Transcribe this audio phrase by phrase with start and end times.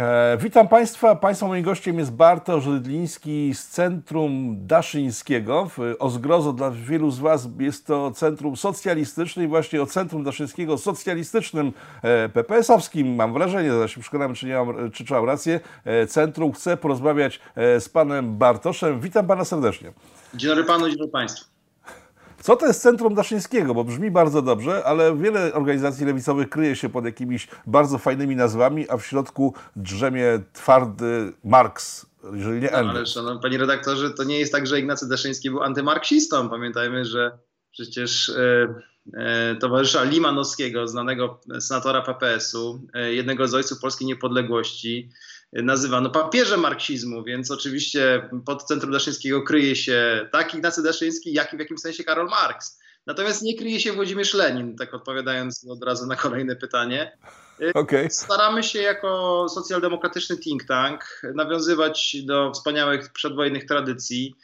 [0.00, 1.16] E, witam Państwa.
[1.16, 5.70] Państwa moim gościem jest Bartosz Rydliński z Centrum Daszyńskiego.
[5.98, 10.78] O zgrozo dla wielu z Was jest to centrum socjalistyczne i właśnie o Centrum Daszyńskiego
[10.78, 14.56] socjalistycznym e, PPS-owskim, mam wrażenie, zaraz się przekonamy, czy, nie
[14.92, 19.00] czy, czy rację, e, centrum chce porozmawiać z Panem Bartoszem.
[19.00, 19.92] Witam Pana serdecznie.
[20.34, 21.59] Dzień dobry Panu, dzień dobry Państwu.
[22.42, 23.74] Co to jest Centrum Daszyńskiego?
[23.74, 28.90] Bo brzmi bardzo dobrze, ale wiele organizacji lewicowych kryje się pod jakimiś bardzo fajnymi nazwami,
[28.90, 34.38] a w środku drzemie twardy Marks, jeżeli nie no, Ale szanowni panie redaktorze, to nie
[34.38, 36.48] jest tak, że Ignacy Daszyński był antymarksistą.
[36.48, 37.38] Pamiętajmy, że
[37.72, 38.74] przecież e,
[39.14, 45.10] e, towarzysza Limanowskiego, znanego senatora PPS-u, e, jednego z ojców polskiej niepodległości,
[45.52, 51.56] nazywano papieżem marksizmu, więc oczywiście pod centrum Daszyńskiego kryje się tak Ignacy Daszyński, jak i
[51.56, 52.80] w jakimś sensie Karol Marx.
[53.06, 57.18] Natomiast nie kryje się Włodzimierz Lenin, tak odpowiadając od razu na kolejne pytanie.
[57.74, 58.10] Okay.
[58.10, 64.34] Staramy się jako socjaldemokratyczny think tank nawiązywać do wspaniałych przedwojennych tradycji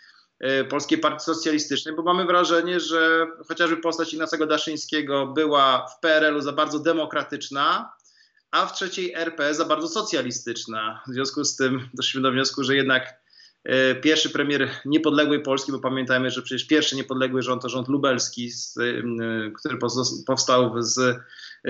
[0.41, 6.41] e, Polskiej Partii Socjalistycznej, bo mamy wrażenie, że chociażby postać Ignacego Daszyńskiego była w PRL-u
[6.41, 7.93] za bardzo demokratyczna,
[8.57, 11.03] a w trzeciej RP za bardzo socjalistyczna.
[11.07, 13.21] W związku z tym doszliśmy do wniosku, że jednak
[13.65, 18.51] e, pierwszy premier niepodległej Polski, bo pamiętajmy, że przecież pierwszy niepodległy rząd to rząd lubelski,
[18.79, 19.79] e, który
[20.27, 21.21] powstał z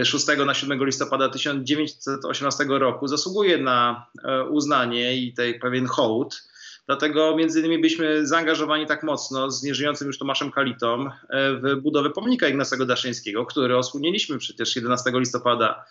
[0.05, 6.43] 6 na 7 listopada 1918 roku, zasługuje na e, uznanie i tej pewien hołd.
[6.87, 12.48] Dlatego między innymi byliśmy zaangażowani tak mocno z nieżyjącym już Tomaszem Kalitą w budowę pomnika
[12.48, 15.84] Ignacego Daszyńskiego, który osłoniliśmy przecież 11 listopada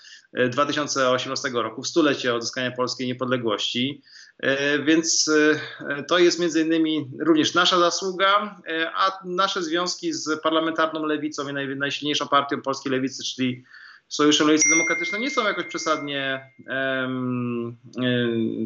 [0.50, 4.02] 2018 roku, w stulecie odzyskania polskiej niepodległości.
[4.40, 5.32] E, więc
[5.80, 11.50] e, to jest między innymi również nasza zasługa, e, a nasze związki z parlamentarną lewicą
[11.50, 13.64] i najsilniejszą partią polskiej lewicy, czyli
[14.08, 17.78] Sojuszem Lewicy Demokratycznej nie są jakoś przesadnie um,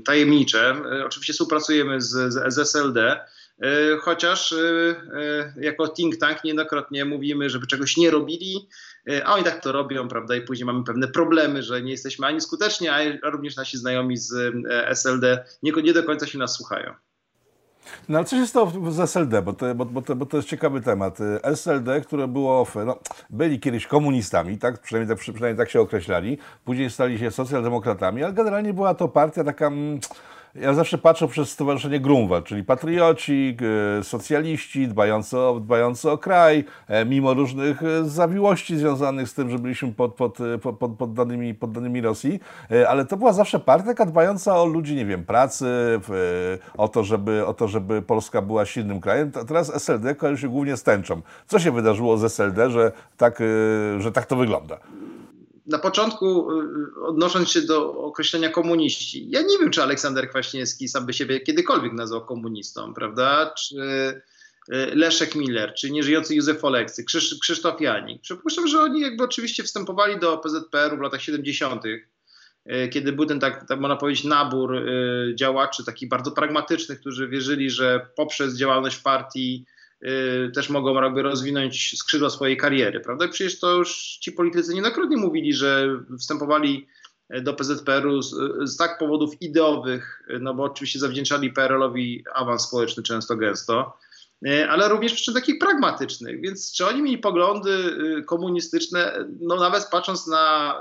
[0.06, 0.76] tajemnicze.
[1.06, 3.20] Oczywiście współpracujemy z, z, z SLD,
[3.62, 8.68] E, chociaż e, e, jako think tank niejednokrotnie mówimy, żeby czegoś nie robili,
[9.26, 12.42] a oni tak to robią, prawda, i później mamy pewne problemy, że nie jesteśmy ani
[12.42, 14.56] skuteczni, a również nasi znajomi z
[14.88, 16.94] SLD nie do końca się nas słuchają.
[18.10, 20.50] No ale co się stało z SLD, bo to, bo, bo, to, bo to jest
[20.50, 21.18] ciekawy temat.
[21.44, 22.98] SLD, które było, no,
[23.30, 24.80] byli kiedyś komunistami, tak?
[24.82, 29.44] Przynajmniej, tak, przynajmniej tak się określali, później stali się socjaldemokratami, ale generalnie była to partia
[29.44, 29.68] taka...
[29.68, 30.00] Mm,
[30.56, 33.58] ja zawsze patrzę przez Stowarzyszenie Grunwald, czyli patrioci,
[34.00, 39.50] e, socjaliści, dbający o, dbający o kraj, e, mimo różnych e, zawiłości związanych z tym,
[39.50, 42.40] że byliśmy pod, pod, pod, poddanymi, poddanymi Rosji,
[42.88, 45.66] ale to była zawsze partia dbająca o ludzi, nie wiem, pracy,
[46.78, 49.32] o to, żeby, o to, żeby Polska była silnym krajem.
[49.32, 51.22] Teraz SLD kojarzy się głównie z tęczą.
[51.48, 53.40] Co się wydarzyło z SLD, że tak,
[54.00, 54.78] że tak to wygląda?
[55.70, 56.64] Na początku, y,
[57.00, 61.40] y, odnosząc się do określenia komuniści, ja nie wiem, czy Aleksander Kwaśniewski sam by siebie
[61.40, 63.54] kiedykolwiek nazwał komunistą, prawda?
[63.58, 68.22] Czy y, Leszek Miller, czy nieżyjący Józef Oleksy, Krzysz, Krzysztof Janik.
[68.22, 71.84] Przypuszczam, że oni jakby oczywiście wstępowali do PZPR-u w latach 70.,
[72.92, 74.76] kiedy był ten, tak, tak można powiedzieć, nabór
[75.36, 79.79] działaczy takich bardzo pragmatycznych, którzy wierzyli, że poprzez działalność partii Y,
[80.54, 83.28] też mogą jakby rozwinąć skrzydła swojej kariery, prawda?
[83.28, 86.88] przecież to już ci politycy niejednokrotnie mówili, że wstępowali
[87.42, 93.36] do PZPR-u z, z, tak powodów ideowych, no bo oczywiście zawdzięczali PRL-owi awans społeczny często
[93.36, 93.98] gęsto,
[94.48, 96.42] y, ale również przyczyn takich pragmatycznych.
[96.42, 100.76] Więc czy oni mieli poglądy y, komunistyczne, no nawet patrząc na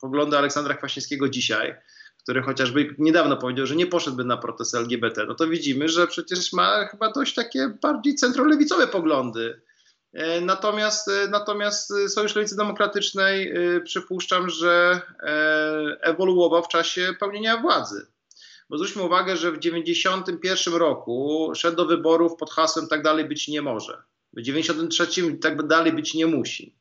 [0.00, 1.74] poglądy Aleksandra Kwaśniewskiego dzisiaj,
[2.30, 6.52] który chociażby niedawno powiedział, że nie poszedłby na protest LGBT, no to widzimy, że przecież
[6.52, 9.60] ma chyba dość takie bardziej centrolewicowe poglądy.
[10.12, 15.00] E, natomiast, e, natomiast Sojusz Lewicy Demokratycznej e, przypuszczam, że
[16.00, 18.06] ewoluował w czasie pełnienia władzy.
[18.68, 23.48] Bo zwróćmy uwagę, że w 1991 roku szedł do wyborów pod hasłem tak dalej być
[23.48, 24.02] nie może.
[24.32, 26.79] W 1993 tak dalej być nie musi.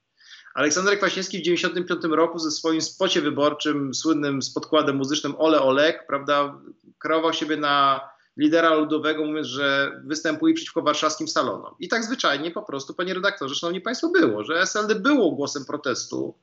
[0.59, 6.07] Aleksander Kwaśniewski w 1995 roku ze swoim spocie wyborczym, słynnym z podkładem muzycznym Ole Olek,
[6.07, 6.59] prawda,
[6.97, 8.01] kreował siebie na
[8.37, 11.75] lidera ludowego, mówiąc, że występuje przeciwko warszawskim salonom.
[11.79, 16.35] I tak zwyczajnie po prostu, panie redaktorze, szanowni państwo, było, że SLD było głosem protestu,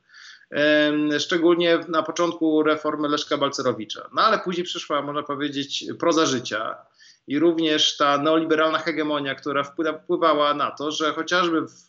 [1.19, 4.09] szczególnie na początku reformy Leszka Balcerowicza.
[4.13, 6.75] No ale później przyszła, można powiedzieć, proza życia
[7.27, 11.87] i również ta neoliberalna hegemonia, która wpływała na to, że chociażby w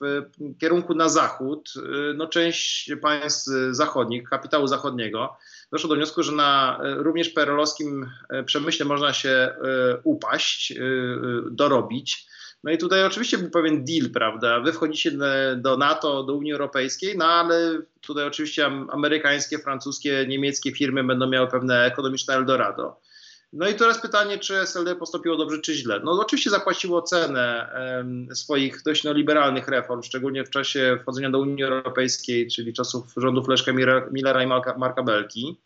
[0.60, 5.36] kierunku na zachód, y, no część państw zachodnich, kapitału zachodniego,
[5.72, 9.54] doszło do wniosku, że na y, również perelowskim y, przemyśle można się
[10.04, 10.74] upaść,
[11.50, 12.26] dorobić.
[12.64, 14.60] No i tutaj oczywiście był pewien deal, prawda?
[14.60, 15.10] Wy wchodzicie
[15.56, 21.48] do NATO, do Unii Europejskiej, no ale tutaj oczywiście amerykańskie, francuskie, niemieckie firmy będą miały
[21.48, 23.00] pewne ekonomiczne Eldorado.
[23.52, 26.00] No i teraz pytanie, czy SLD postąpiło dobrze, czy źle?
[26.04, 31.64] No oczywiście zapłaciło cenę um, swoich dość neoliberalnych reform, szczególnie w czasie wchodzenia do Unii
[31.64, 33.72] Europejskiej, czyli czasów rządów Leszka
[34.10, 35.60] Millera i Marka, Marka Belki.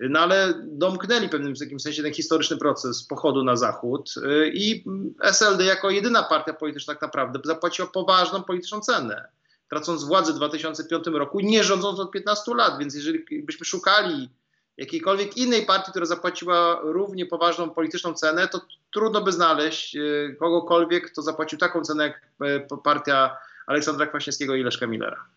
[0.00, 4.84] No ale domknęli pewnym w jakimś sensie ten historyczny proces pochodu na zachód y, i
[5.20, 9.28] SLD jako jedyna partia polityczna tak naprawdę zapłaciła poważną polityczną cenę,
[9.70, 14.28] tracąc władzę w 2005 roku, nie rządząc od 15 lat, więc jeżeli byśmy szukali
[14.76, 18.60] jakiejkolwiek innej partii, która zapłaciła równie poważną polityczną cenę, to
[18.92, 23.36] trudno by znaleźć y, kogokolwiek, kto zapłacił taką cenę jak y, partia
[23.66, 25.35] Aleksandra Kwaśniewskiego i Leszka Millera.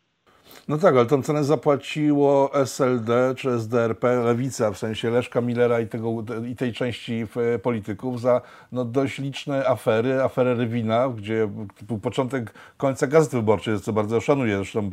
[0.69, 5.87] No tak, ale tą cenę zapłaciło SLD czy SDRP, lewica, w sensie Leszka Millera i,
[5.87, 7.27] tego, i tej części
[7.63, 11.49] polityków za no, dość liczne afery, aferę Rywina, gdzie
[11.81, 14.89] był początek końca Gazety Wyborczej, co bardzo szanuję zresztą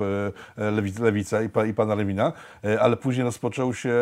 [0.56, 0.70] e,
[1.00, 2.32] lewica i, i pana Rywina,
[2.64, 3.94] e, ale później rozpoczął się,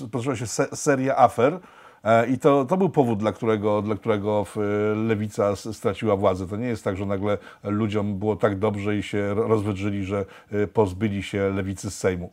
[0.00, 1.83] rozpoczęła się seria afer, E,
[2.30, 4.46] I to, to był powód, dla którego, dla którego
[5.08, 6.48] lewica straciła władzę.
[6.48, 10.66] To nie jest tak, że nagle ludziom było tak dobrze i się rozwydrzyli, że e,
[10.66, 12.32] pozbyli się lewicy z Sejmu.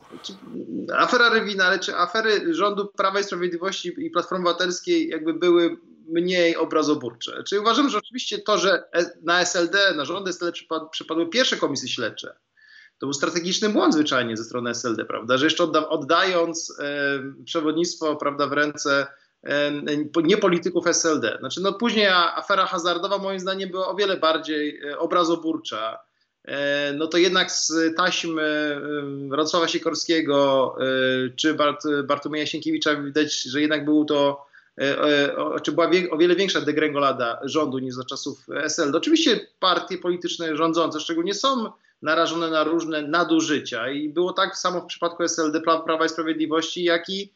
[0.97, 5.77] Afera Rywina, ale czy afery rządu Prawa i Sprawiedliwości i Platformy Obywatelskiej jakby były
[6.07, 7.43] mniej obrazoburcze?
[7.43, 8.83] Czyli uważam, że oczywiście to, że
[9.23, 10.51] na SLD, na rząd SLD
[10.91, 12.35] przypadły pierwsze komisje śledcze,
[12.99, 15.37] to był strategiczny błąd zwyczajnie ze strony SLD, prawda?
[15.37, 19.07] Że jeszcze odda oddając e, przewodnictwo prawda, w ręce
[20.23, 21.37] nie polityków SLD.
[21.39, 25.99] Znaczy, no później afera hazardowa moim zdaniem była o wiele bardziej e, obrazoburcza.
[26.45, 28.39] E, no to jednak z taśm
[29.31, 30.85] Rocława Sikorskiego e,
[31.35, 34.51] czy Bart, Bartłomieja Sienkiewicza widać, że jednak był to
[35.63, 38.97] czy była o wiele większa degrengolada rządu niż za czasów SLD.
[38.97, 41.71] Oczywiście partie polityczne rządzące szczególnie są
[42.01, 47.09] narażone na różne nadużycia i było tak samo w przypadku SLD, Prawa i Sprawiedliwości, jak
[47.09, 47.33] i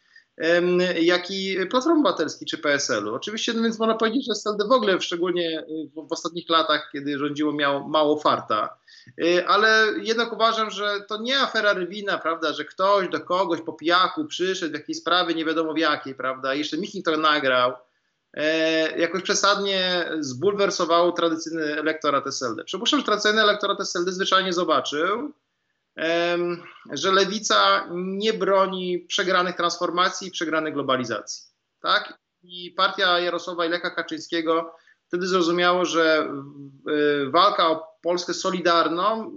[1.01, 3.15] jak i Platformy Obywatelskiej czy PSL-u.
[3.15, 5.65] Oczywiście, no więc można powiedzieć, że SLD w ogóle, szczególnie
[5.95, 8.77] w, w ostatnich latach, kiedy rządziło, miało mało farta.
[9.23, 13.73] Y, ale jednak uważam, że to nie afera Rywina, prawda, że ktoś do kogoś po
[13.73, 17.73] pijaku przyszedł w jakiejś sprawie, nie wiadomo w jakiej, prawda, i jeszcze Michnik to nagrał,
[18.33, 22.63] e, jakoś przesadnie zbulwersowało tradycyjny elektorat SLD.
[22.63, 25.33] Przypuszczam, że tradycyjny elektorat SLD zwyczajnie zobaczył,
[26.91, 31.43] że lewica nie broni przegranych transformacji i przegranej globalizacji.
[31.81, 32.19] Tak?
[32.43, 34.75] I partia Jarosława i Lecha Kaczyńskiego
[35.07, 36.29] wtedy zrozumiało, że
[36.89, 39.31] y, walka o Polskę solidarną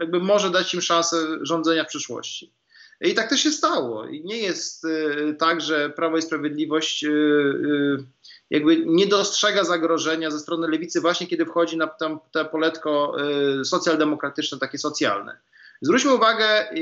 [0.00, 2.54] jakby może dać im szansę rządzenia w przyszłości.
[3.00, 4.06] I tak też się stało.
[4.06, 8.04] I nie jest y, tak, że Prawo i Sprawiedliwość y,
[8.50, 13.16] jakby nie dostrzega zagrożenia ze strony lewicy właśnie kiedy wchodzi na tam, te poletko
[13.64, 15.38] socjaldemokratyczne, takie socjalne.
[15.82, 16.74] Zwróćmy uwagę,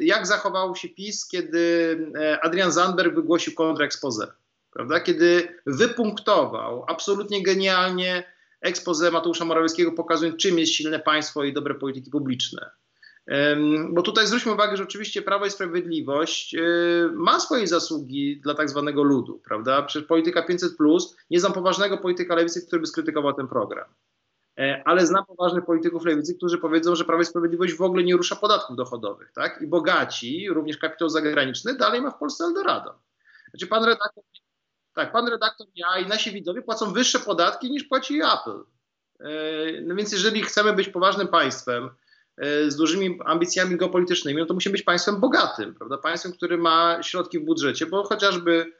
[0.00, 4.32] jak zachował się PiS, kiedy e, Adrian Zandberg wygłosił kontrexpose,
[4.70, 5.00] prawda?
[5.00, 12.10] Kiedy wypunktował absolutnie genialnie expose Mateusza Morawieckiego, pokazując, czym jest silne państwo i dobre polityki
[12.10, 12.70] publiczne.
[13.90, 16.60] Bo tutaj zwróćmy uwagę, że oczywiście Prawo i Sprawiedliwość e,
[17.12, 19.82] ma swoje zasługi dla tak zwanego ludu, prawda?
[19.82, 23.84] Przecież polityka 500, plus, nie znam poważnego polityka lewicy, który by skrytykował ten program.
[24.58, 28.16] E, ale znam poważnych polityków lewicy, którzy powiedzą, że Prawo i Sprawiedliwość w ogóle nie
[28.16, 29.62] rusza podatków dochodowych, tak?
[29.62, 32.94] I bogaci, również kapitał zagraniczny, dalej ma w Polsce Eldorado.
[33.50, 34.24] Znaczy pan redaktor,
[34.94, 38.64] tak, pan redaktor, ja i nasi widzowie płacą wyższe podatki niż płaci Apple.
[39.20, 41.90] E, no więc jeżeli chcemy być poważnym państwem,
[42.36, 45.98] e, z dużymi ambicjami geopolitycznymi, no to musimy być państwem bogatym, prawda?
[45.98, 48.72] Państwem, który ma środki w budżecie, bo chociażby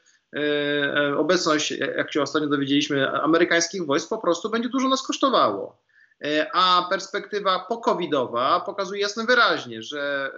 [1.17, 5.81] obecność, jak się ostatnio dowiedzieliśmy, amerykańskich wojsk po prostu będzie dużo nas kosztowało.
[6.25, 10.31] E, a perspektywa pokowidowa pokazuje jasno wyraźnie, że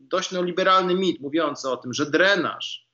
[0.00, 2.84] dość neoliberalny mit mówiący o tym, że drenaż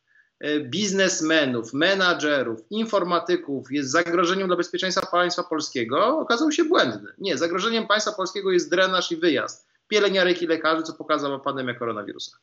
[0.61, 7.12] biznesmenów, menadżerów, informatyków jest zagrożeniem dla bezpieczeństwa państwa polskiego, okazał się błędny.
[7.18, 12.37] Nie, zagrożeniem państwa polskiego jest drenaż i wyjazd pielęgniarek i lekarzy, co pokazała pandemia koronawirusa.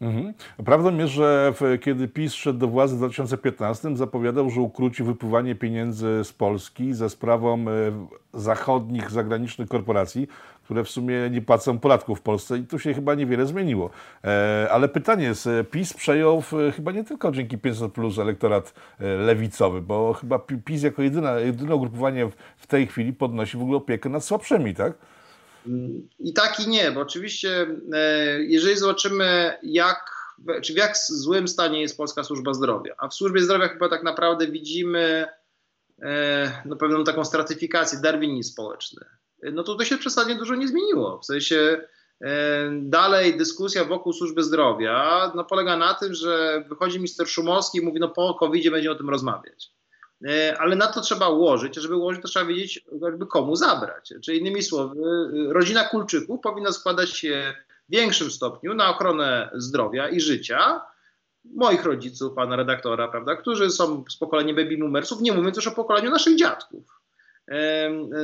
[0.00, 0.34] Mhm.
[0.64, 6.20] Prawdą jest, że kiedy PiS szedł do władzy w 2015, zapowiadał, że ukróci wypływanie pieniędzy
[6.24, 7.64] z Polski za sprawą e,
[8.34, 10.28] zachodnich, zagranicznych korporacji,
[10.64, 13.90] które w sumie nie płacą podatków w Polsce i tu się chyba niewiele zmieniło.
[14.24, 16.42] E, ale pytanie jest, e, PiS przejął
[16.76, 22.26] chyba nie tylko dzięki 500 plus elektorat lewicowy, bo chyba PiS jako jedyna, jedyne ugrupowanie
[22.26, 24.92] w, w tej chwili podnosi w ogóle opiekę nad słabszymi, tak?
[26.18, 30.10] I tak i nie, bo oczywiście e, jeżeli zobaczymy jak,
[30.62, 34.02] czy w jak złym stanie jest polska służba zdrowia, a w służbie zdrowia chyba tak
[34.02, 35.26] naprawdę widzimy
[36.64, 39.04] no, pewną taką stratyfikację, darwinizm społeczny,
[39.52, 41.18] no to to się przesadnie dużo nie zmieniło.
[41.18, 41.80] W sensie
[42.82, 48.00] dalej dyskusja wokół służby zdrowia no, polega na tym, że wychodzi minister Szumowski i mówi,
[48.00, 49.77] no po covid będziemy o tym rozmawiać.
[50.58, 54.12] Ale na to trzeba ułożyć, żeby ułożyć, to trzeba wiedzieć, jakby komu zabrać.
[54.24, 55.00] Czyli innymi słowy,
[55.48, 57.54] rodzina Kulczyków powinna składać się
[57.88, 60.80] w większym stopniu na ochronę zdrowia i życia,
[61.44, 65.70] moich rodziców, pana redaktora, prawda, którzy są z pokolenia baby boomersów, nie mówiąc już o
[65.70, 67.00] pokoleniu naszych dziadków.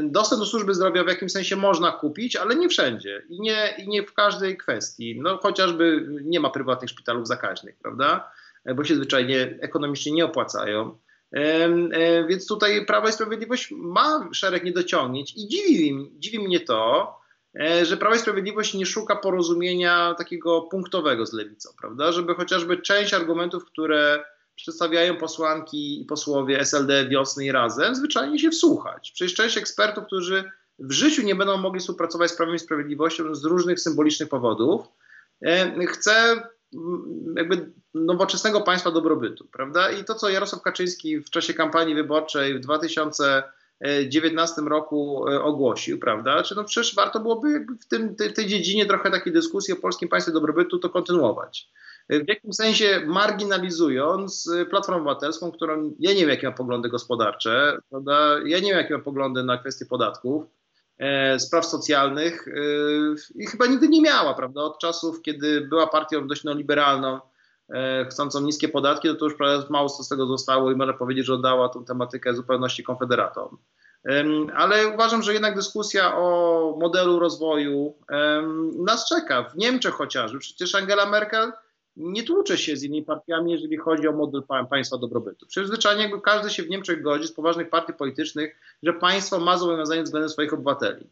[0.02, 3.88] Dostęp do służby zdrowia w jakimś sensie można kupić, ale nie wszędzie i nie, i
[3.88, 5.20] nie w każdej kwestii.
[5.20, 8.30] No, chociażby nie ma prywatnych szpitalów zakaźnych, prawda?
[8.74, 10.98] Bo się zwyczajnie ekonomicznie nie opłacają.
[12.28, 17.14] Więc tutaj Prawo i Sprawiedliwość ma szereg niedociągnięć i dziwi, dziwi mnie to,
[17.60, 22.12] E, że Prawo i Sprawiedliwość nie szuka porozumienia takiego punktowego z lewicą, prawda?
[22.12, 24.24] Żeby chociażby część argumentów, które
[24.56, 29.12] przedstawiają posłanki i posłowie SLD wiosny i razem, zwyczajnie się wsłuchać.
[29.14, 33.44] Przecież część ekspertów, którzy w życiu nie będą mogli współpracować z Prawem i Sprawiedliwością z
[33.44, 34.86] różnych symbolicznych powodów,
[35.42, 36.42] e, chce
[37.36, 39.90] jakby nowoczesnego państwa dobrobytu, prawda?
[39.90, 43.42] I to, co Jarosław Kaczyński w czasie kampanii wyborczej w 2000
[43.80, 46.42] 2019 roku e, ogłosił, prawda?
[46.42, 50.08] Czy no przecież warto byłoby w tym, tej, tej dziedzinie trochę takiej dyskusji o polskim
[50.08, 51.70] państwie dobrobytu to kontynuować.
[52.08, 57.78] W jakimś sensie marginalizując e, Platformę Obywatelską, którą ja nie wiem, jakie ma poglądy gospodarcze,
[57.90, 58.38] prawda?
[58.46, 60.46] Ja nie wiem, jakie ma poglądy na kwestie podatków, e,
[61.38, 62.52] spraw socjalnych e,
[63.34, 64.60] i chyba nigdy nie miała, prawda?
[64.60, 67.20] Od czasów, kiedy była partią dość neoliberalną,
[67.74, 70.94] e, chcącą niskie podatki, to, to już prawda, mało co z tego zostało i można
[70.94, 73.58] powiedzieć, że oddała tę tematykę zupełności konfederatom.
[74.56, 77.94] Ale uważam, że jednak dyskusja o modelu rozwoju
[78.78, 79.42] nas czeka.
[79.42, 81.52] W Niemczech chociażby, przecież Angela Merkel
[81.96, 85.46] nie tłucze się z innymi partiami, jeżeli chodzi o model państwa dobrobytu.
[85.46, 89.58] Przecież zwyczajnie jakby każdy się w Niemczech godzi z poważnych partii politycznych, że państwo ma
[89.58, 91.06] zobowiązanie względem swoich obywateli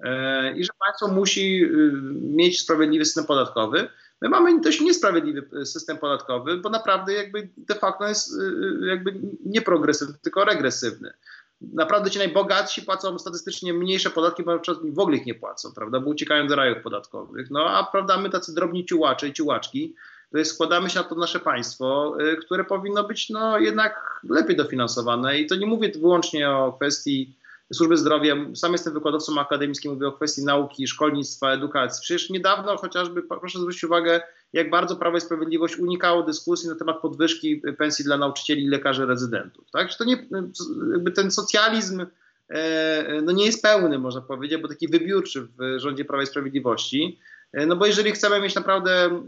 [0.00, 1.92] e, i że państwo musi y,
[2.22, 3.88] mieć sprawiedliwy system podatkowy.
[4.20, 8.42] My mamy dość niesprawiedliwy system podatkowy, bo naprawdę jakby de facto jest y,
[8.84, 9.14] y, jakby
[9.44, 11.12] nie progresywny, tylko regresywny
[11.60, 16.10] naprawdę ci najbogatsi płacą statystycznie mniejsze podatki, bo w ogóle ich nie płacą, prawda, bo
[16.10, 17.50] uciekają do rajów podatkowych.
[17.50, 19.94] No a prawda, my tacy drobni ciułacze i ciułaczki,
[20.44, 25.46] składamy się na to nasze państwo, y, które powinno być no, jednak lepiej dofinansowane i
[25.46, 27.34] to nie mówię wyłącznie o kwestii
[27.72, 28.36] służby zdrowia.
[28.54, 32.02] Sam jestem wykładowcą akademickim, mówię o kwestii nauki, szkolnictwa, edukacji.
[32.02, 34.20] Przecież niedawno chociażby, proszę zwrócić uwagę,
[34.52, 39.06] jak bardzo Prawo i Sprawiedliwość unikało dyskusji na temat podwyżki pensji dla nauczycieli i lekarzy
[39.06, 39.70] rezydentów.
[39.70, 39.90] Tak?
[39.90, 40.28] Że to nie,
[40.92, 42.06] jakby ten socjalizm
[42.48, 47.18] e, no nie jest pełny, można powiedzieć, bo taki wybiórczy w rządzie Prawa i Sprawiedliwości.
[47.52, 49.20] E, no bo jeżeli chcemy mieć naprawdę e,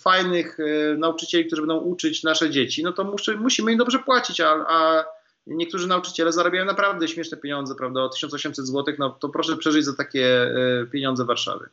[0.00, 0.58] fajnych
[0.98, 5.04] nauczycieli, którzy będą uczyć nasze dzieci, no to muszy, musimy im dobrze płacić, a, a
[5.46, 9.96] niektórzy nauczyciele zarabiają naprawdę śmieszne pieniądze, prawda, o 1800 zł, no to proszę przeżyć za
[9.96, 10.54] takie
[10.90, 11.66] pieniądze w Warszawie.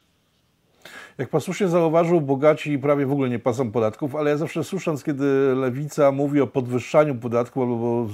[1.18, 5.04] Jak pan słusznie zauważył, bogaci prawie w ogóle nie płacą podatków, ale ja zawsze słysząc,
[5.04, 8.08] kiedy lewica mówi o podwyższaniu podatków albo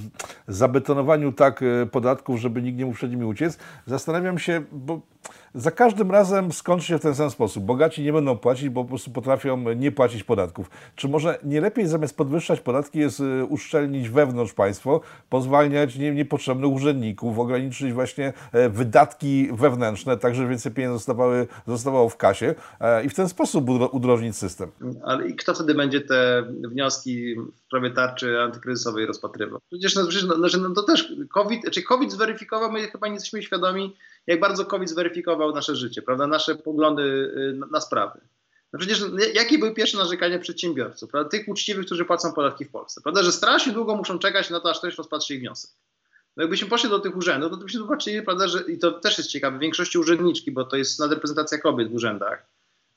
[0.48, 5.01] zabetonowaniu tak e, podatków, żeby nikt nie mógł przed nimi uciec, zastanawiam się, bo
[5.55, 7.63] za każdym razem skończy się w ten sam sposób.
[7.63, 10.70] Bogaci nie będą płacić, bo po prostu potrafią nie płacić podatków.
[10.96, 16.72] Czy może nie lepiej zamiast podwyższać podatki jest y, uszczelnić wewnątrz państwo, pozwalniać nie, niepotrzebnych
[16.72, 23.05] urzędników, ograniczyć właśnie e, wydatki wewnętrzne, tak żeby więcej pieniędzy zostawały, zostawało w kasie e,
[23.05, 24.72] i w ten sposób udrożnić system.
[25.03, 29.60] Ale i kto wtedy będzie te wnioski w sprawie tarczy antykryzysowej rozpatrywał?
[29.67, 33.43] Przecież, no, przecież no, no, to też COVID, czy COVID zweryfikował, my chyba nie jesteśmy
[33.43, 33.96] świadomi,
[34.28, 38.20] jak bardzo COVID zweryfikował nasze życie, prawda, nasze poglądy y, na, sprawy.
[38.74, 41.30] No przecież jakie były pierwsze narzekania przedsiębiorców, prawda?
[41.30, 43.24] tych uczciwych, którzy płacą podatki w Polsce, prawda?
[43.24, 45.72] że strasznie długo muszą czekać na to, aż ktoś rozpatrzy ich wniosek.
[46.38, 49.30] No jakbyśmy poszli do tych urzędów, to byśmy zobaczyli, prawda, że i to też jest
[49.30, 52.46] ciekawe, w większości urzędniczki, bo to jest nadreprezentacja kobiet w urzędach,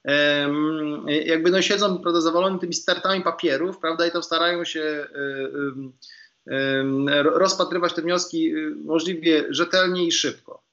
[0.04, 5.06] um, jakby no siedzą, prawda, zawalone tymi stertami papierów, prawda, i to starają się
[5.54, 5.92] um,
[6.46, 8.52] um, rozpatrywać te wnioski
[8.84, 10.63] możliwie rzetelnie i szybko.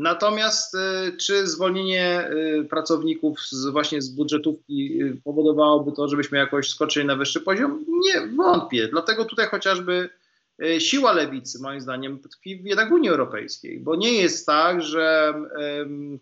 [0.00, 2.30] Natomiast y, czy zwolnienie
[2.60, 7.84] y, pracowników z, właśnie z budżetówki y, powodowałoby to, żebyśmy jakoś skoczyli na wyższy poziom?
[7.88, 8.88] Nie wątpię.
[8.88, 10.08] Dlatego tutaj chociażby
[10.78, 15.34] siła lewicy, moim zdaniem, tkwi jednak w Unii Europejskiej, bo nie jest tak, że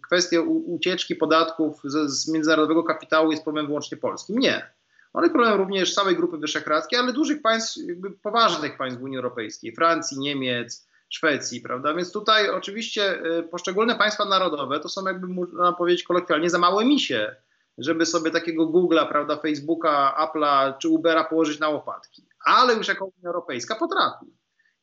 [0.06, 4.38] kwestia ucieczki podatków z, z międzynarodowego kapitału jest problemem wyłącznie polskim.
[4.38, 4.70] Nie.
[5.12, 7.78] On jest problemem również całej grupy wyszehradzkiej, ale dużych państw,
[8.22, 11.94] poważnych państw Unii Europejskiej, Francji, Niemiec, Szwecji, prawda?
[11.94, 16.84] Więc tutaj oczywiście y, poszczególne państwa narodowe to są jakby można powiedzieć kolokwialnie za małe
[16.84, 17.36] misie,
[17.78, 22.28] żeby sobie takiego Google'a, prawda, Facebooka, Apple'a czy Ubera położyć na łopatki.
[22.44, 24.26] Ale już jako Unia Europejska potrafi.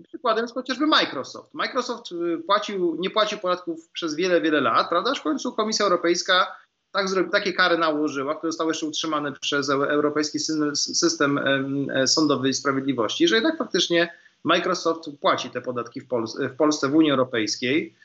[0.08, 1.54] przykładem jest chociażby Microsoft.
[1.54, 5.12] Microsoft y, płacił, nie płacił podatków przez wiele, wiele lat, prawda?
[5.12, 6.56] Aż w końcu Komisja Europejska
[6.92, 10.40] tak, takie kary nałożyła, które zostały jeszcze utrzymane przez europejski
[10.76, 11.40] system
[12.06, 14.10] sądowy i sprawiedliwości, że jednak faktycznie
[14.46, 17.96] Microsoft płaci te podatki w, Pol w Polsce, w Unii Europejskiej.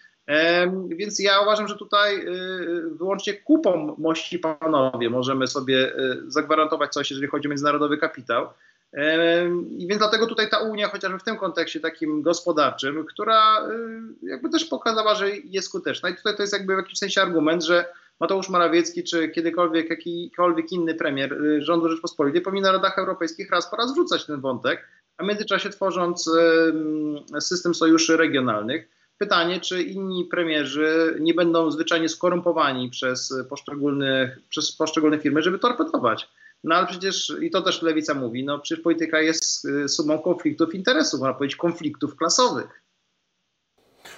[0.88, 7.11] Więc ja uważam, że tutaj y, wyłącznie kupą mości panowie możemy sobie y, zagwarantować coś,
[7.11, 8.49] jeżeli chodzi o międzynarodowy kapitał.
[9.78, 14.50] I więc dlatego tutaj ta Unia, chociażby w tym kontekście takim gospodarczym, która y, jakby
[14.50, 16.09] też pokazała, że jest skuteczna.
[16.09, 17.85] I tutaj to jest jakby w jakimś sensie argument, że
[18.20, 23.76] Mateusz Morawiecki, czy kiedykolwiek jakikolwiek inny premier rządu Rzeczpospolitej powinien na radach europejskich raz po
[23.76, 24.88] raz wrzucać ten wątek,
[25.21, 26.31] a w międzyczasie tworząc
[27.41, 28.89] system sojuszy regionalnych.
[29.19, 36.29] Pytanie, czy inni premierzy nie będą zwyczajnie skorumpowani przez poszczególne, przez poszczególne firmy, żeby torpedować.
[36.65, 40.75] No ale przecież, i to też lewica mówi, no przecież polityka jest y, sumą konfliktów
[40.75, 42.83] interesów, można powiedzieć konfliktów klasowych.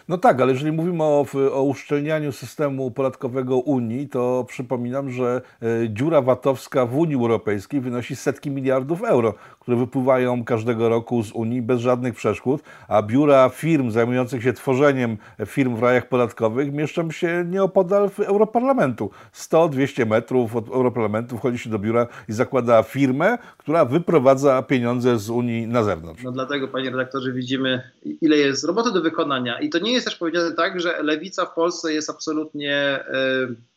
[0.09, 5.89] No tak, ale jeżeli mówimy o, o uszczelnianiu systemu podatkowego Unii, to przypominam, że e,
[5.89, 11.63] dziura VAT-owska w Unii Europejskiej wynosi setki miliardów euro, które wypływają każdego roku z Unii
[11.63, 15.17] bez żadnych przeszkód, a biura firm zajmujących się tworzeniem
[15.47, 19.11] firm w rajach podatkowych mieszczą się nieopodal Europarlamentu.
[19.35, 25.31] 100-200 metrów od Europarlamentu wchodzi się do biura i zakłada firmę, która wyprowadza pieniądze z
[25.31, 26.23] Unii na zewnątrz.
[26.23, 27.83] No dlatego, panie redaktorze, widzimy,
[28.21, 29.61] ile jest roboty do wykonania.
[29.61, 33.73] I to nie jest też powiedziane tak, że lewica w Polsce jest absolutnie y,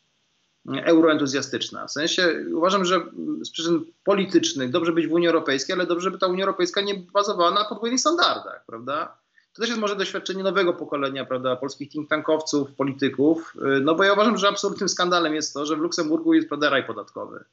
[0.84, 1.86] euroentuzjastyczna.
[1.86, 3.00] W sensie uważam, że
[3.44, 6.94] z przyczyn politycznych dobrze być w Unii Europejskiej, ale dobrze, by ta Unia Europejska nie
[6.94, 9.18] bazowała na podwójnych standardach, prawda?
[9.52, 14.04] To też jest może doświadczenie nowego pokolenia, prawda, polskich think tankowców, polityków, y, no bo
[14.04, 17.44] ja uważam, że absolutnym skandalem jest to, że w Luksemburgu jest, prawda, raj podatkowy.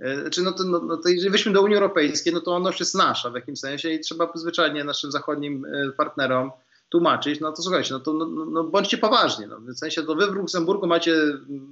[0.00, 2.70] Y, znaczy, no to, no, no to jeżeli weźmy do Unii Europejskiej, no to ona
[2.70, 2.96] już jest
[3.32, 6.50] w jakimś sensie i trzeba zwyczajnie naszym zachodnim partnerom
[6.90, 9.46] tłumaczyć, no to słuchajcie, no to no, no, no bądźcie poważni.
[9.46, 9.60] No.
[9.60, 11.14] W sensie to wy w Luksemburgu macie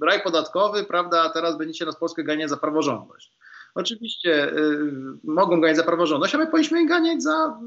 [0.01, 3.31] raj podatkowy, prawda, a teraz będziecie nas Polskę ganiać za praworządność.
[3.75, 4.91] Oczywiście y,
[5.23, 7.59] mogą ganiać za praworządność, a my powinniśmy ganiać za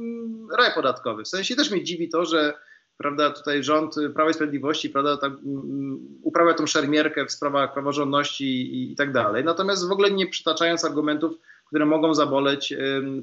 [0.53, 1.25] y, raj podatkowy.
[1.25, 2.55] W sensie też mnie dziwi to, że
[2.97, 5.37] prawda, tutaj rząd Prawa i Sprawiedliwości prawda, tak, y,
[6.23, 9.45] uprawia tą szermierkę w sprawach praworządności i, i tak dalej.
[9.45, 11.33] Natomiast w ogóle nie przytaczając argumentów,
[11.67, 12.75] które mogą zaboleć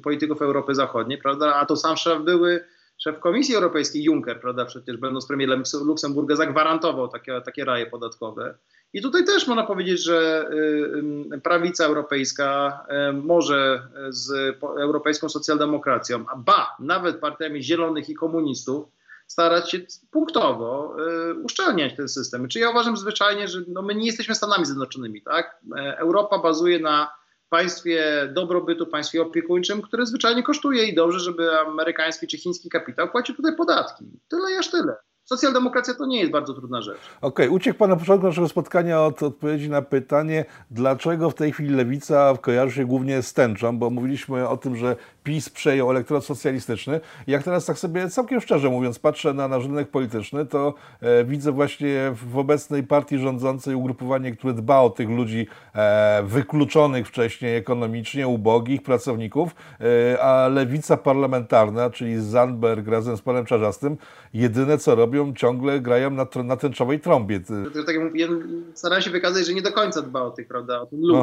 [0.04, 2.66] polityków Europy Zachodniej, prawda, a to sam były
[3.00, 8.58] szef Komisji Europejskiej Juncker, prawda, przecież będąc premierem Luksemburga, zagwarantował takie, takie raje podatkowe.
[8.94, 16.26] I tutaj też można powiedzieć, że y, y, prawica europejska y, może z europejską socjaldemokracją,
[16.30, 18.88] a ba, nawet partiami zielonych i komunistów,
[19.28, 19.80] starać się
[20.12, 20.96] punktowo
[21.44, 22.48] uszczelniać ten system.
[22.48, 25.62] Czy ja uważam zwyczajnie, że no my nie jesteśmy Stanami Zjednoczonymi, tak?
[25.98, 27.12] Europa bazuje na
[27.50, 33.36] państwie dobrobytu, państwie opiekuńczym, które zwyczajnie kosztuje i dobrze, żeby amerykański czy chiński kapitał płacił
[33.36, 34.06] tutaj podatki.
[34.28, 34.96] Tyle aż tyle.
[35.30, 36.98] Socjaldemokracja to nie jest bardzo trudna rzecz.
[37.22, 37.50] Okej, okay.
[37.50, 42.34] uciekł Pan na początku naszego spotkania od odpowiedzi na pytanie, dlaczego w tej chwili lewica
[42.42, 47.00] kojarzy się głównie z tęczą, bo mówiliśmy o tym, że PiS przejął elektorat socjalistyczny.
[47.28, 51.52] Jak teraz tak sobie całkiem szczerze mówiąc patrzę na nasz rynek polityczny, to e, widzę
[51.52, 58.28] właśnie w obecnej partii rządzącej ugrupowanie, które dba o tych ludzi e, wykluczonych wcześniej ekonomicznie,
[58.28, 63.98] ubogich pracowników, e, a lewica parlamentarna, czyli Zandberg razem z panem Czarzastym,
[64.34, 67.40] jedyne co robią, ciągle grają na, na tęczowej trąbie.
[67.86, 68.30] Tak jak
[68.74, 71.20] staram się wykazać, że nie do końca dba o tych, prawda, o ten lud.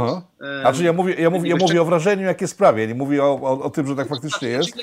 [0.65, 3.41] A czy ja mówię, ja mówię, ja mówię o wrażeniu, jakie sprawie, nie mówię o,
[3.43, 4.77] o, o tym, że tak faktycznie jest.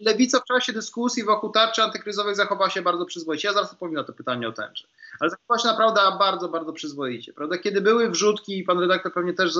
[0.00, 3.48] Lewica w czasie dyskusji wokół tarczy antykryzowej zachowała się bardzo przyzwoicie.
[3.48, 4.84] Ja zaraz odpowiem na to pytanie o tęczę.
[5.20, 7.32] Ale zachowała się naprawdę bardzo, bardzo przyzwoicie.
[7.32, 7.58] Prawda?
[7.58, 9.52] Kiedy były wrzutki, pan redaktor pewnie też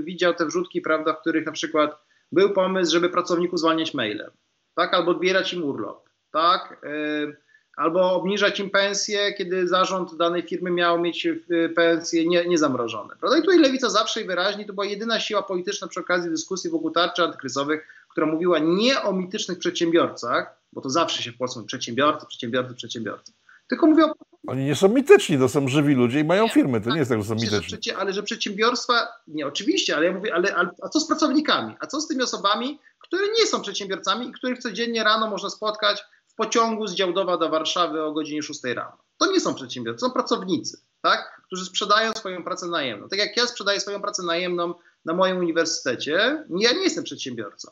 [0.00, 1.98] widział te wrzutki, prawda, w których na przykład
[2.32, 4.30] był pomysł, żeby pracowników zwalniać mailem,
[4.74, 4.94] tak?
[4.94, 6.08] albo odbierać im urlop.
[6.30, 6.80] Tak?
[6.82, 7.36] Yy,
[7.76, 11.28] albo obniżać im pensje, kiedy zarząd danej firmy miał mieć
[11.76, 13.16] pensje nie, niezamrożone.
[13.20, 13.38] Prawda?
[13.38, 16.90] I tutaj lewica zawsze i wyraźnie to była jedyna siła polityczna przy okazji dyskusji wokół
[16.90, 22.26] tarczy antykryzowych, która mówiła nie o mitycznych przedsiębiorcach, bo to zawsze się w Polsce przedsiębiorcy,
[22.26, 23.32] przedsiębiorcy, przedsiębiorcy,
[23.68, 24.14] tylko mówią o
[24.46, 26.80] oni nie są mityczni, to są żywi ludzie i mają firmy.
[26.80, 27.78] To nie jest tak, że są mityczni.
[27.86, 31.76] Że, ale że przedsiębiorstwa, nie oczywiście, ale ja mówię, ale, ale, a co z pracownikami?
[31.80, 36.04] A co z tymi osobami, które nie są przedsiębiorcami i których codziennie rano można spotkać
[36.28, 38.96] w pociągu z Działdowa do Warszawy o godzinie 6 rano?
[39.18, 41.40] To nie są przedsiębiorcy, to są pracownicy, tak?
[41.46, 43.08] którzy sprzedają swoją pracę najemną.
[43.08, 44.74] Tak jak ja sprzedaję swoją pracę najemną
[45.04, 47.70] na moim uniwersytecie, ja nie jestem przedsiębiorcą.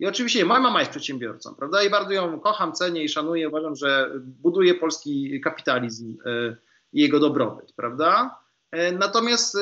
[0.00, 1.82] I oczywiście moja mama jest przedsiębiorcą, prawda?
[1.82, 3.48] I bardzo ją kocham, cenię i szanuję.
[3.48, 6.56] Uważam, że buduje polski kapitalizm e,
[6.92, 8.38] i jego dobrobyt, prawda?
[8.70, 9.58] E, natomiast e,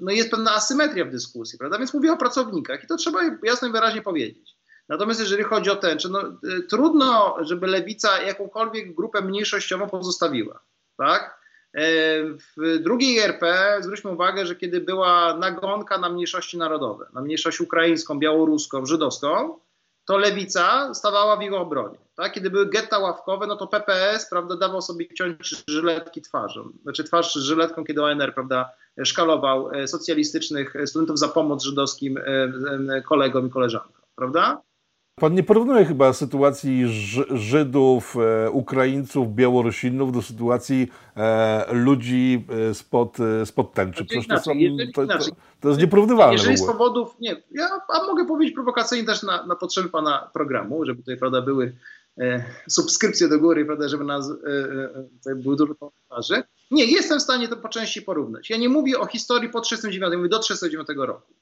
[0.00, 1.78] no jest pewna asymetria w dyskusji, prawda?
[1.78, 4.56] Więc mówię o pracownikach i to trzeba jasno i wyraźnie powiedzieć.
[4.88, 6.22] Natomiast jeżeli chodzi o tęczę, no,
[6.68, 10.60] trudno, żeby lewica jakąkolwiek grupę mniejszościową pozostawiła.
[10.96, 11.41] Tak?
[12.56, 18.18] W drugiej RP zwróćmy uwagę, że kiedy była nagonka na mniejszości narodowe, na mniejszość ukraińską,
[18.18, 19.58] białoruską, żydowską,
[20.04, 21.98] to lewica stawała w jego obronie.
[22.16, 22.32] Tak?
[22.32, 26.72] Kiedy były getta ławkowe, no to PPS prawda, dawał sobie ciąć żyletki twarzą.
[26.82, 28.70] Znaczy twarz żyletką, kiedy ONR prawda,
[29.04, 32.22] szkalował e, socjalistycznych studentów za pomoc żydowskim e,
[32.96, 34.02] e, kolegom i koleżankom.
[34.14, 34.62] Prawda?
[35.22, 36.84] Pan nie porównuje chyba sytuacji
[37.30, 44.04] Żydów, e, Ukraińców, Białorusinów do sytuacji e, ludzi e, spod, spod tęczy.
[44.04, 44.52] Przecież to, są,
[44.94, 45.18] to, to,
[45.60, 46.32] to jest nieporównywalne.
[46.32, 50.84] Jeżeli z powodów, nie, ja a mogę powiedzieć prowokacyjnie też na, na potrzeby pana programu,
[50.84, 51.76] żeby tutaj prawda, były
[52.18, 56.42] e, subskrypcje do góry, prawda, żeby nas e, e, było dużo komentarzy.
[56.70, 58.50] Nie, jestem w stanie to po części porównać.
[58.50, 61.32] Ja nie mówię o historii po 1939, mówię do 1939 roku.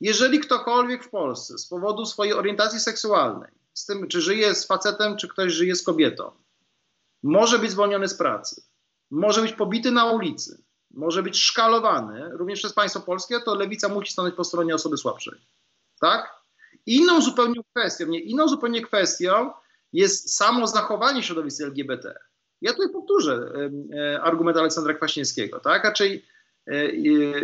[0.00, 5.16] Jeżeli ktokolwiek w Polsce z powodu swojej orientacji seksualnej, z tym, czy żyje z facetem,
[5.16, 6.30] czy ktoś żyje z kobietą,
[7.22, 8.62] może być zwolniony z pracy,
[9.10, 14.12] może być pobity na ulicy, może być szkalowany również przez państwo polskie, to lewica musi
[14.12, 15.38] stanąć po stronie osoby słabszej.
[16.00, 16.40] Tak?
[16.86, 19.52] Inną zupełnie kwestią, nie, inną zupełnie kwestią
[19.92, 22.14] jest samo zachowanie środowiska LGBT.
[22.60, 23.52] Ja tutaj powtórzę
[23.94, 25.84] e, argument Aleksandra Kwaśniewskiego, tak?
[25.84, 26.26] Raczej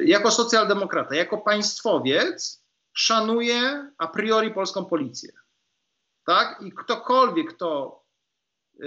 [0.05, 5.33] jako socjaldemokrata, jako państwowiec szanuję a priori polską policję.
[6.25, 6.63] Tak?
[6.63, 8.01] I ktokolwiek, kto
[8.81, 8.87] e,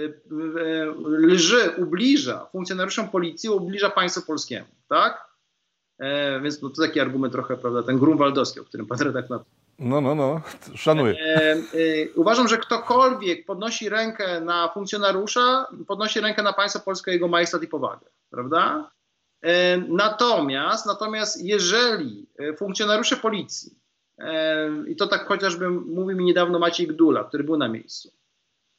[1.08, 4.68] lży, ubliża funkcjonariuszom policji, ubliża państwu polskiemu.
[4.88, 5.30] Tak?
[6.42, 9.44] Więc no, to taki argument trochę, prawda, ten grunwaldowski, o którym pan redaktor
[9.80, 10.40] no, no, no,
[10.74, 11.14] szanuję.
[11.20, 11.58] E, e,
[12.14, 17.68] uważam, że ktokolwiek podnosi rękę na funkcjonariusza, podnosi rękę na państwo polskie, jego majestat i
[17.68, 18.90] powagę, prawda?
[19.42, 23.78] E, natomiast, natomiast jeżeli e, funkcjonariusze policji,
[24.18, 28.12] e, i to tak chociażby mówił mi niedawno Maciej Gdula, który był na miejscu,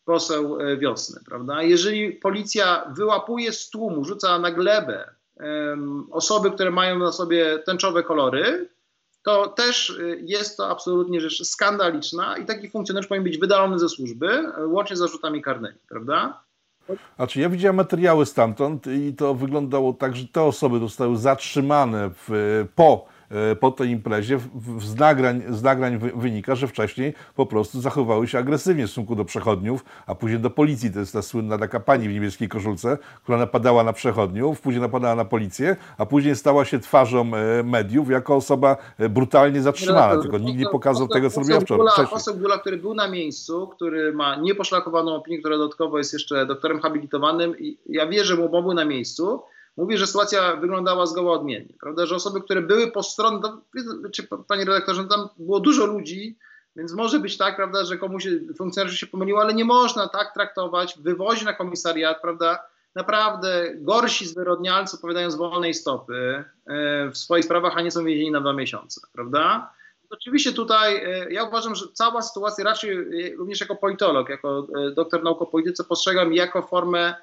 [0.06, 1.64] poseł wiosny, prawda?
[1.64, 5.16] Jeżeli policja wyłapuje z tłumu, rzuca na glebę
[6.12, 8.70] osoby, które mają na sobie tęczowe kolory,
[9.24, 14.52] to też jest to absolutnie rzecz skandaliczna i taki funkcjonariusz powinien być wydalony ze służby,
[14.68, 16.44] łącznie z zarzutami karnymi, prawda?
[17.16, 22.66] Znaczy, ja widziałem materiały stamtąd i to wyglądało tak, że te osoby zostały zatrzymane w,
[22.76, 23.06] po
[23.60, 24.40] po tej imprezie
[24.80, 29.26] z nagrań, z nagrań wynika, że wcześniej po prostu zachowały się agresywnie w stosunku do
[29.26, 30.92] przechodniów, a później do policji.
[30.92, 35.16] To jest ta słynna taka pani w niebieskiej koszulce, która napadała na przechodniów, później napadała
[35.16, 40.16] na policję, a później stała się twarzą e, mediów jako osoba e, brutalnie zatrzymana.
[40.16, 42.08] No, tylko nikt nie pokazał tego, co robiła wczoraj.
[42.10, 46.80] Poseł Gula, który był na miejscu, który ma nieposzlakowaną opinię, która dodatkowo jest jeszcze doktorem
[46.80, 49.42] habilitowanym i ja wierzę mu, bo był na miejscu,
[49.78, 52.06] Mówi, że sytuacja wyglądała zgoła odmiennie, prawda?
[52.06, 53.40] Że osoby, które były po stronie,
[54.12, 56.38] czy panie redaktorze, tam było dużo ludzi,
[56.76, 61.00] więc może być tak, prawda, że komuś funkcjonariusz się pomylił, ale nie można tak traktować,
[61.00, 62.60] wywozi na komisariat, prawda?
[62.96, 68.32] Naprawdę gorsi zwyrodnialcy opowiadają z wolnej stopy e, w swoich sprawach, a nie są więzieni
[68.32, 69.74] na dwa miesiące, prawda?
[70.10, 75.24] Oczywiście tutaj e, ja uważam, że cała sytuacja raczej e, również jako politolog, jako doktor
[75.24, 77.16] nauk o polityce postrzegam jako formę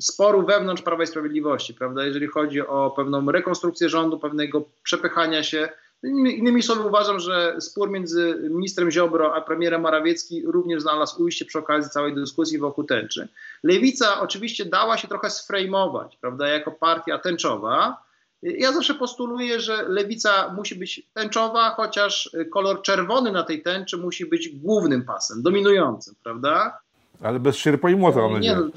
[0.00, 5.68] sporu wewnątrz Prawa i Sprawiedliwości, prawda, jeżeli chodzi o pewną rekonstrukcję rządu, pewnego przepychania się.
[6.02, 11.58] Innymi słowy uważam, że spór między ministrem Ziobro a premierem Morawiecki również znalazł ujście przy
[11.58, 13.28] okazji całej dyskusji wokół tęczy.
[13.62, 18.04] Lewica oczywiście dała się trochę sfrejmować, prawda, jako partia tęczowa.
[18.42, 24.26] Ja zawsze postuluję, że lewica musi być tęczowa, chociaż kolor czerwony na tej tęczy musi
[24.26, 26.78] być głównym pasem, dominującym, prawda?
[27.22, 28.70] Ale bez sierpa i młota, mam nadzieję.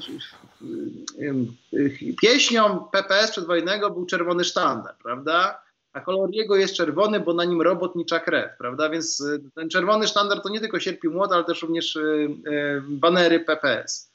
[2.20, 5.62] Pieśnią PPS przedwojennego był czerwony sztandar, prawda?
[5.92, 8.90] A kolor jego jest czerwony, bo na nim robotnicza krew, prawda?
[8.90, 12.00] Więc y, ten czerwony sztandar to nie tylko sierp i młot, ale też również y,
[12.00, 14.08] y, banery PPS.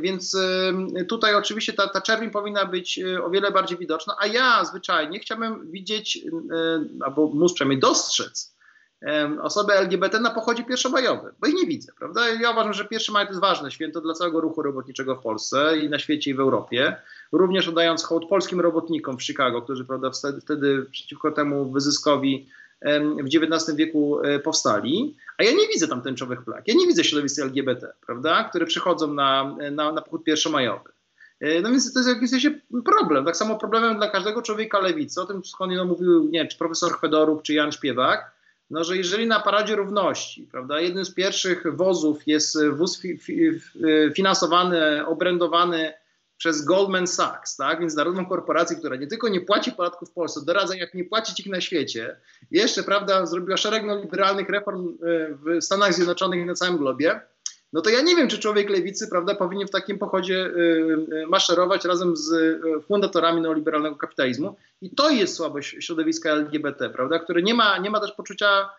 [0.00, 0.36] Więc
[1.08, 5.70] tutaj oczywiście ta, ta czerwień powinna być o wiele bardziej widoczna, a ja zwyczajnie chciałbym
[5.70, 6.18] widzieć,
[7.00, 8.51] albo móc przynajmniej dostrzec,
[9.42, 12.28] osoby LGBT na pochodzie pierwszomajowym, bo ich nie widzę, prawda?
[12.28, 15.78] Ja uważam, że 1 maj to jest ważne święto dla całego ruchu robotniczego w Polsce
[15.78, 16.96] i na świecie i w Europie.
[17.32, 22.48] Również oddając hołd polskim robotnikom w Chicago, którzy prawda, wtedy, wtedy przeciwko temu wyzyskowi
[23.22, 26.68] w XIX wieku e, powstali, a ja nie widzę tam tęczowych plag.
[26.68, 30.90] Ja nie widzę środowiska LGBT, prawda, które przychodzą na, na, na pochód pierwszomajowy.
[31.40, 32.50] E, no więc to jest jakiś sensie
[32.84, 33.24] problem.
[33.24, 36.92] Tak samo problemem dla każdego człowieka lewicy, o tym skądinąd mówił, nie wiem, czy profesor
[36.92, 38.32] Chwedoruk, czy Jan Śpiewak,
[38.72, 43.60] no, że jeżeli na Paradzie Równości, prawda, jednym z pierwszych wozów jest wóz fi, fi,
[44.14, 45.92] finansowany, obrędowany
[46.36, 47.80] przez Goldman Sachs, tak?
[47.80, 51.46] międzynarodową korporację, która nie tylko nie płaci podatków w Polsce, doradza jak nie płacić ich
[51.46, 52.16] na świecie,
[52.50, 54.94] jeszcze prawda, zrobiła szereg liberalnych reform e,
[55.34, 57.20] w Stanach Zjednoczonych i na całym globie,
[57.72, 60.50] no to ja nie wiem, czy człowiek lewicy prawda, powinien w takim pochodzie
[61.22, 62.32] e, maszerować razem z
[62.86, 64.56] fundatorami neoliberalnego kapitalizmu.
[64.80, 68.70] I to jest słabość środowiska LGBT, prawda, które nie ma, nie ma też poczucia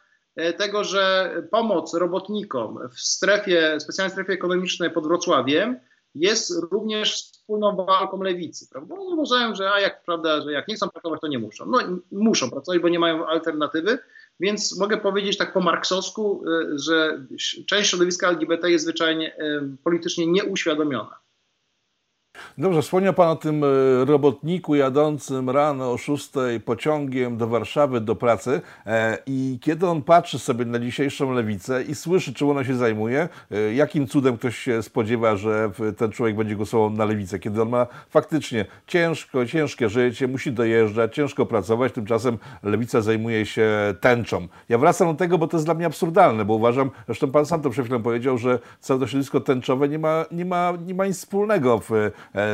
[0.57, 5.79] tego, że pomoc robotnikom w strefie, specjalnej strefie ekonomicznej pod Wrocławiem
[6.15, 8.67] jest również wspólną walką lewicy.
[8.71, 8.95] Prawda?
[8.95, 11.65] Oni uważają, że a jak, prawda, że jak nie chcą pracować, to nie muszą.
[11.65, 11.79] No
[12.11, 13.99] muszą pracować, bo nie mają alternatywy,
[14.39, 17.25] więc mogę powiedzieć tak po marksowsku, y, że
[17.67, 21.22] część środowiska LGBT jest zwyczajnie y, politycznie nieuświadomiona.
[22.57, 23.67] Dobrze, wspomniał Pan o tym e,
[24.05, 26.31] robotniku jadącym rano o 6
[26.65, 31.95] pociągiem do Warszawy, do pracy e, i kiedy on patrzy sobie na dzisiejszą lewicę i
[31.95, 36.55] słyszy, czym ona się zajmuje, e, jakim cudem ktoś się spodziewa, że ten człowiek będzie
[36.55, 42.37] głosował na lewicę, kiedy on ma faktycznie ciężko, ciężkie życie, musi dojeżdżać, ciężko pracować, tymczasem
[42.63, 43.69] lewica zajmuje się
[43.99, 44.47] tęczą.
[44.69, 47.61] Ja wracam do tego, bo to jest dla mnie absurdalne, bo uważam, zresztą Pan sam
[47.61, 51.05] to przed chwilą powiedział, że całe to środowisko tęczowe nie ma, nie ma, nie ma
[51.05, 51.91] nic wspólnego w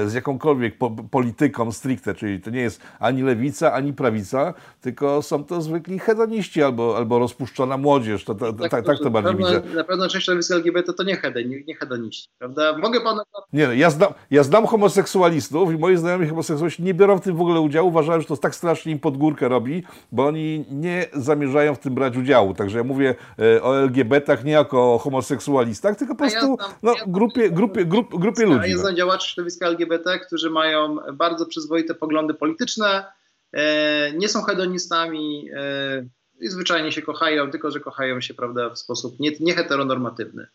[0.05, 5.43] z jakąkolwiek po, polityką stricte, czyli to nie jest ani lewica, ani prawica, tylko są
[5.43, 8.23] to zwykli hedoniści albo, albo rozpuszczona młodzież.
[8.23, 9.75] To, to, tak, tak, tak to bardziej pewno, widzę.
[9.75, 12.77] Na pewno część środowiska LGBT to nie, hedoni, nie hedoniści, prawda?
[12.77, 13.23] Mogę pana...
[13.53, 17.35] Nie, no, ja, znam, ja znam homoseksualistów i moi znajomi homoseksualiści nie biorą w tym
[17.35, 21.05] w ogóle udziału, uważają, że to tak strasznie im pod górkę robi, bo oni nie
[21.13, 22.53] zamierzają w tym brać udziału.
[22.53, 26.71] Także ja mówię e, o LGBT nie jako o homoseksualistach, tylko po prostu ja znam,
[26.83, 28.71] no, ja grupie, grupie, grupie, grupie ludzi.
[28.71, 33.05] Ja znam działaczy środowiska LGBT, którzy mają bardzo przyzwoite poglądy polityczne,
[33.53, 36.05] e, nie są hedonistami e,
[36.39, 40.47] i zwyczajnie się kochają, tylko że kochają się prawda, w sposób nieheteronormatywny.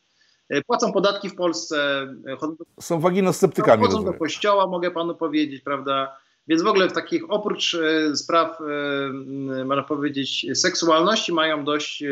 [0.50, 2.06] Nie płacą podatki w Polsce.
[2.38, 3.82] Chodzą do, są waginosceptykami.
[3.82, 4.12] Chodzą rozumiem.
[4.12, 6.16] do kościoła, mogę panu powiedzieć, prawda?
[6.48, 7.76] Więc w ogóle w takich oprócz
[8.14, 8.58] spraw,
[9.64, 12.04] można powiedzieć, seksualności mają dość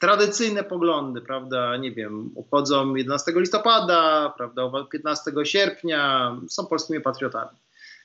[0.00, 7.58] tradycyjne poglądy, prawda, nie wiem, obchodzą 11 listopada, prawda, 15 sierpnia, są polskimi patriotami.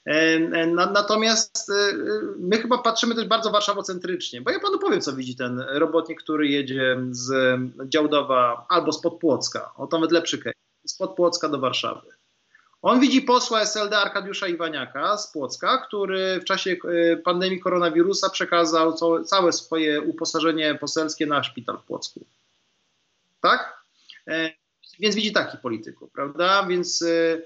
[0.08, 1.94] E, e, natomiast e,
[2.40, 6.48] my chyba patrzymy też bardzo warszawocentrycznie, bo ja panu powiem, co widzi ten robotnik, który
[6.48, 10.54] jedzie z Działdowa albo z Podpłocka, o to nawet lepszy case,
[10.86, 12.08] z Podpłocka do Warszawy.
[12.82, 18.94] On widzi posła SLD Arkadiusza Iwaniaka z Płocka, który w czasie e, pandemii koronawirusa przekazał
[19.26, 22.26] całe swoje uposażenie poselskie na szpital w Płocku.
[23.42, 23.84] Tak?
[24.28, 24.50] E,
[25.00, 26.66] więc widzi taki polityków, prawda?
[26.70, 27.38] Więc e,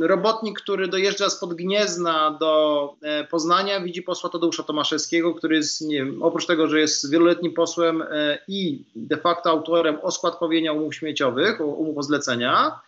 [0.00, 2.94] robotnik, który dojeżdża spod Gniezna do
[3.30, 8.04] Poznania, widzi posła Tadeusza Tomaszewskiego, który jest, nie wiem, oprócz tego, że jest wieloletnim posłem
[8.48, 12.80] i de facto autorem oskładkowienia umów śmieciowych, umów o zlecenia,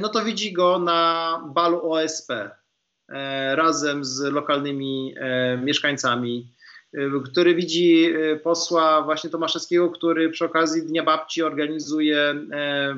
[0.00, 2.50] no to widzi go na balu OSP e,
[3.56, 6.54] razem z lokalnymi e, mieszkańcami,
[7.24, 12.34] który widzi posła właśnie Tomaszewskiego, który przy okazji Dnia Babci organizuje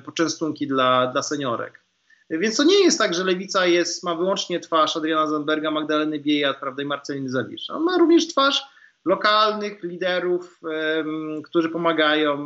[0.05, 1.85] poczęstunki dla, dla seniorek.
[2.31, 6.61] Więc to nie jest tak, że lewica jest, ma wyłącznie twarz Adriana Zandberga, Magdaleny Biejat
[6.61, 7.75] prawda, i Marceliny Zawisza.
[7.75, 8.62] On ma również twarz
[9.05, 10.61] lokalnych liderów,
[11.45, 12.45] którzy pomagają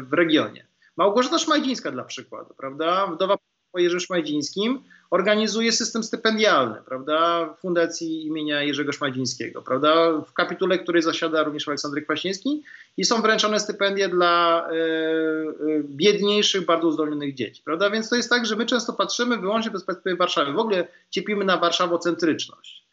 [0.00, 0.67] w regionie.
[0.98, 3.06] Małgorzata Szmajdzińska dla przykładu, prawda?
[3.06, 3.36] Wdowa
[3.72, 7.48] po Jerzym Szmajdzińskim organizuje system stypendialny, prawda?
[7.60, 10.20] Fundacji imienia Jerzego Szmajdzińskiego, prawda?
[10.20, 12.62] W kapitule, której zasiada również Aleksander Kwaśniewski
[12.96, 17.90] i są wręczone stypendia dla e, e, biedniejszych, bardzo uzdolnionych dzieci, prawda?
[17.90, 20.52] Więc to jest tak, że my często patrzymy wyłącznie z perspektywy Warszawy.
[20.52, 22.84] W ogóle cierpimy na warszawocentryczność.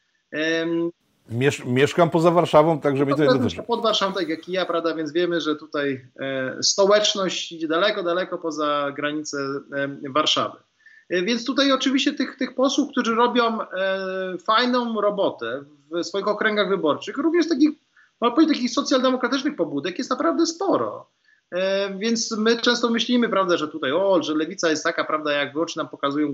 [1.30, 3.64] Miesz, mieszkam poza Warszawą, także no, mi to dotyczy.
[3.64, 8.04] Pod Warszawą, tak jak i ja, prawda, więc wiemy, że tutaj e, stołeczność idzie daleko,
[8.04, 9.38] daleko poza granice
[9.74, 10.58] e, Warszawy.
[11.10, 13.68] E, więc tutaj oczywiście tych, tych posłów, którzy robią e,
[14.38, 17.70] fajną robotę w swoich okręgach wyborczych, również takich,
[18.22, 21.10] można powiedzieć, takich socjaldemokratycznych pobudek jest naprawdę sporo.
[21.52, 25.54] E, więc my często myślimy, prawda, że tutaj, o, że lewica jest taka, prawda, jak
[25.54, 26.34] wyłącznie nam pokazują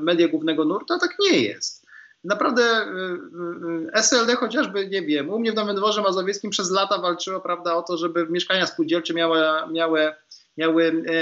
[0.00, 1.91] media głównego nurtu, a tak nie jest
[2.24, 6.70] naprawdę y, y, y, SLD chociażby, nie wiem, u mnie w Nowym Dworze Mazowieckim przez
[6.70, 9.38] lata walczyło, prawda, o to, żeby mieszkania spółdzielcze miały,
[9.72, 10.12] miały,
[10.56, 11.12] miały e,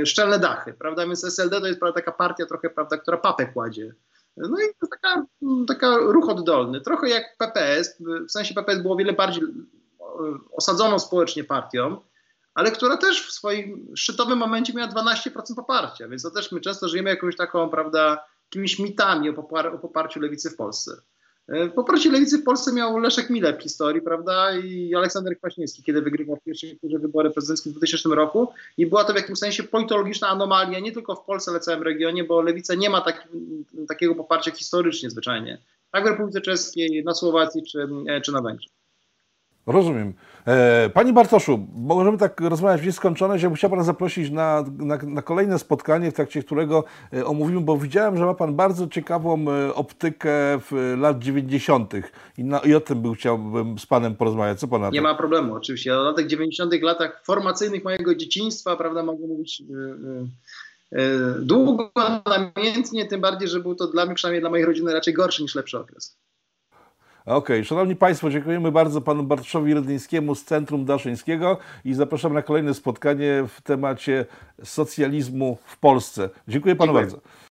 [0.00, 3.46] e, szczelne dachy, prawda, więc SLD to jest prawda, taka partia trochę, prawda, która papę
[3.46, 3.94] kładzie.
[4.36, 5.26] No i to taka,
[5.68, 9.42] taka ruch oddolny, trochę jak PPS, w sensie PPS było wiele bardziej
[10.52, 12.00] osadzoną społecznie partią,
[12.54, 16.88] ale która też w swoim szczytowym momencie miała 12% poparcia, więc to też my często
[16.88, 20.92] żyjemy jakąś taką, prawda, jakimiś mitami o, popar o poparciu lewicy w Polsce.
[21.48, 25.82] E, po procie lewicy w Polsce miał Leszek Miller w historii, prawda, i Aleksander Kwaśniewski,
[25.82, 29.38] kiedy wygrywał w pierwszej turze wybory prezydenckie w 2000 roku i była to w jakimś
[29.38, 33.00] sensie politologiczna anomalia, nie tylko w Polsce, ale w całym regionie, bo lewica nie ma
[33.00, 33.28] tak,
[33.88, 35.58] takiego poparcia historycznie zwyczajnie,
[35.90, 38.77] tak w Republice Czeskiej, na Słowacji czy, e, czy na Węgrzech.
[39.68, 40.14] Rozumiem.
[40.46, 43.42] E, Panie Bartoszu, możemy tak rozmawiać w nieskończoność.
[43.42, 47.60] Ja bym chciał Pana zaprosić na, na, na, kolejne spotkanie, w trakcie którego e, omówimy,
[47.60, 51.92] bo widziałem, że ma Pan bardzo ciekawą e, optykę w lat 90.
[52.38, 54.60] I, na, i o tym był, chciałbym z Panem porozmawiać.
[54.60, 55.96] Co Pan Nie ma problemu, oczywiście.
[55.96, 59.62] O latach 90., latach formacyjnych mojego dzieciństwa, prawda, mogę mówić
[61.40, 61.92] długo,
[62.26, 65.54] namiętnie, tym bardziej, że był to dla mnie, przynajmniej dla mojej rodziny, raczej gorszy niż
[65.54, 66.18] lepszy okres.
[67.28, 67.64] Okej, okay.
[67.64, 73.44] Szanowni Państwo, dziękujemy bardzo Panu Bartoszowi Rydlińskiemu z Centrum Daszyńskiego i zapraszam na kolejne spotkanie
[73.48, 74.26] w temacie
[74.64, 76.30] socjalizmu w Polsce.
[76.48, 77.20] Dziękuję Panu Dziękuję.
[77.20, 77.47] bardzo.